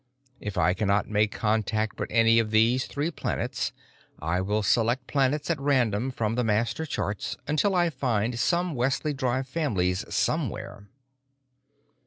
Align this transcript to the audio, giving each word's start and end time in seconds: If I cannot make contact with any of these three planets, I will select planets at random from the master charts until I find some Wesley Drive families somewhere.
If 0.39 0.57
I 0.57 0.73
cannot 0.73 1.07
make 1.11 1.31
contact 1.31 1.99
with 1.99 2.09
any 2.11 2.39
of 2.39 2.49
these 2.49 2.87
three 2.87 3.11
planets, 3.11 3.71
I 4.17 4.41
will 4.41 4.63
select 4.63 5.05
planets 5.05 5.51
at 5.51 5.59
random 5.59 6.09
from 6.09 6.33
the 6.33 6.43
master 6.43 6.87
charts 6.87 7.37
until 7.45 7.75
I 7.75 7.91
find 7.91 8.39
some 8.39 8.73
Wesley 8.73 9.13
Drive 9.13 9.47
families 9.47 10.03
somewhere. 10.11 10.87